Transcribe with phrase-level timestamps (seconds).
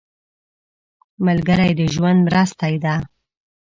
[1.25, 2.95] ملګری د ژوند مرستې دی